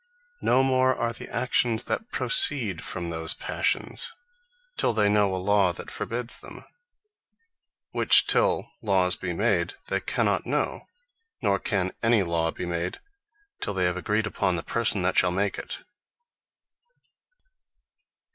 [0.41, 4.11] No more are the Actions, that proceed from those Passions,
[4.75, 6.65] till they know a Law that forbids them;
[7.91, 10.87] which till Lawes be made they cannot know:
[11.43, 12.97] nor can any Law be made,
[13.61, 15.83] till they have agreed upon the Person that shall make it.